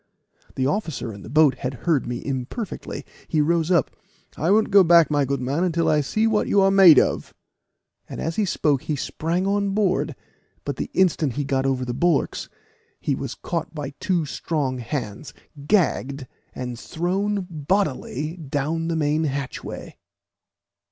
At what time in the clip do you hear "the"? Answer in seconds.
0.55-0.65, 1.21-1.29, 10.77-10.89, 11.85-11.93, 18.87-18.95